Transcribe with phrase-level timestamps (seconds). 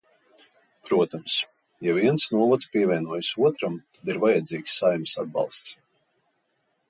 [0.87, 1.35] Protams,
[1.87, 5.77] ja viens novads pievienojas otram, tad ir vajadzīgs Saeimas atbalsts.